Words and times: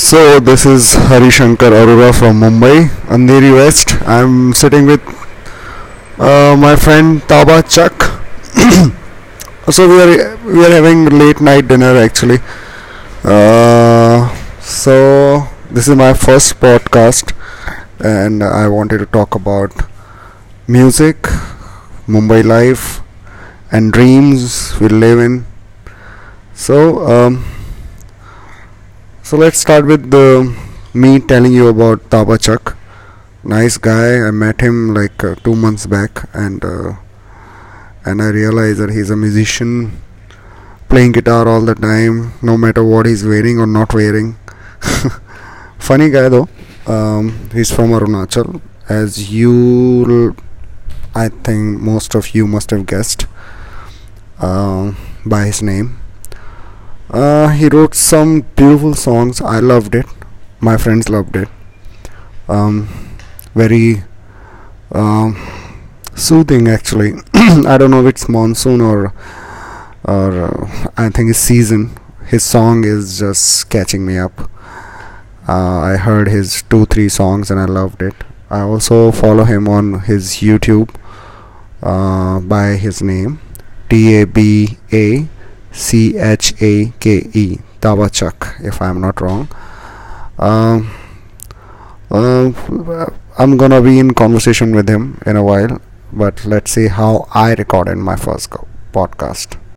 So 0.00 0.40
this 0.40 0.64
is 0.64 0.94
Hari 1.08 1.30
Shankar 1.30 1.70
Arora 1.78 2.12
from 2.18 2.40
Mumbai, 2.40 2.88
Andheri 3.14 3.52
West. 3.54 3.90
I'm 4.08 4.54
sitting 4.54 4.86
with 4.86 5.02
uh, 6.18 6.56
my 6.58 6.74
friend 6.74 7.20
Taba 7.32 7.58
Chake. 7.74 8.00
so 9.70 9.86
we 9.90 10.00
are 10.00 10.36
we 10.46 10.64
are 10.64 10.70
having 10.70 11.04
late 11.18 11.42
night 11.42 11.68
dinner 11.68 11.92
actually. 11.98 12.38
Uh, 13.22 14.34
so 14.60 15.46
this 15.70 15.86
is 15.86 15.94
my 15.94 16.14
first 16.14 16.58
podcast, 16.58 17.34
and 18.00 18.42
I 18.42 18.68
wanted 18.68 18.98
to 18.98 19.06
talk 19.06 19.34
about 19.34 19.70
music, 20.66 21.22
Mumbai 22.08 22.42
life, 22.42 23.02
and 23.70 23.92
dreams 23.92 24.80
we 24.80 24.88
live 24.88 25.18
in. 25.18 25.44
So. 26.54 27.06
Um, 27.06 27.59
so 29.30 29.36
let's 29.36 29.60
start 29.60 29.86
with 29.86 30.10
the 30.10 30.24
me 30.92 31.20
telling 31.20 31.52
you 31.52 31.68
about 31.68 32.00
Taba 32.10 32.36
Chake. 32.36 32.74
Nice 33.44 33.76
guy. 33.78 34.26
I 34.26 34.32
met 34.32 34.60
him 34.60 34.92
like 34.92 35.22
uh, 35.22 35.36
two 35.44 35.54
months 35.54 35.86
back, 35.86 36.28
and 36.34 36.64
uh, 36.64 36.94
and 38.04 38.20
I 38.20 38.30
realized 38.30 38.80
that 38.80 38.90
he's 38.90 39.08
a 39.08 39.16
musician, 39.16 40.02
playing 40.88 41.12
guitar 41.12 41.46
all 41.46 41.60
the 41.60 41.76
time, 41.76 42.32
no 42.42 42.56
matter 42.58 42.82
what 42.82 43.06
he's 43.06 43.24
wearing 43.24 43.60
or 43.60 43.68
not 43.68 43.94
wearing. 43.94 44.34
Funny 45.78 46.10
guy 46.10 46.28
though. 46.28 46.48
Um, 46.88 47.50
he's 47.52 47.70
from 47.70 47.90
Arunachal, 47.90 48.60
as 48.88 49.30
you, 49.30 50.34
I 51.14 51.28
think 51.28 51.80
most 51.80 52.16
of 52.16 52.34
you 52.34 52.48
must 52.48 52.70
have 52.72 52.84
guessed 52.84 53.26
uh, 54.40 54.92
by 55.24 55.44
his 55.44 55.62
name. 55.62 56.00
Uh, 57.10 57.48
he 57.48 57.68
wrote 57.68 57.94
some 57.94 58.42
beautiful 58.54 58.94
songs. 58.94 59.40
I 59.40 59.58
loved 59.58 59.94
it. 59.94 60.06
My 60.60 60.76
friends 60.76 61.08
loved 61.08 61.34
it. 61.36 61.48
Um, 62.48 62.88
very 63.54 64.04
um, 64.92 65.36
soothing, 66.14 66.68
actually. 66.68 67.14
I 67.34 67.76
don't 67.78 67.90
know 67.90 68.00
if 68.00 68.06
it's 68.06 68.28
monsoon 68.28 68.80
or 68.80 69.12
or 70.04 70.44
uh, 70.44 70.90
I 70.96 71.08
think 71.10 71.30
it's 71.30 71.38
season. 71.38 71.96
His 72.26 72.44
song 72.44 72.84
is 72.84 73.18
just 73.18 73.68
catching 73.70 74.06
me 74.06 74.18
up. 74.18 74.50
Uh, 75.48 75.80
I 75.80 75.96
heard 75.96 76.28
his 76.28 76.62
two 76.62 76.86
three 76.86 77.08
songs 77.08 77.50
and 77.50 77.58
I 77.58 77.64
loved 77.64 78.02
it. 78.02 78.14
I 78.48 78.60
also 78.60 79.10
follow 79.10 79.44
him 79.44 79.68
on 79.68 80.00
his 80.00 80.36
YouTube 80.36 80.94
uh, 81.82 82.40
by 82.40 82.76
his 82.76 83.02
name 83.02 83.40
T 83.88 84.14
A 84.20 84.26
B 84.26 84.78
A 84.92 85.28
C 85.72 86.16
H 86.16 86.54
A 86.62 86.92
K 86.98 87.28
E 87.32 87.58
Taba 87.80 88.10
Chake 88.10 88.60
if 88.64 88.80
I'm 88.82 89.00
not 89.00 89.20
wrong. 89.20 89.48
Um, 90.38 90.90
uh, 92.10 92.50
I'm 93.38 93.56
gonna 93.56 93.80
be 93.80 93.98
in 93.98 94.14
conversation 94.14 94.74
with 94.74 94.88
him 94.88 95.20
in 95.26 95.36
a 95.36 95.44
while, 95.44 95.80
but 96.12 96.44
let's 96.44 96.72
see 96.72 96.88
how 96.88 97.28
I 97.32 97.54
recorded 97.54 97.96
my 97.96 98.16
first 98.16 98.50
podcast. 98.92 99.59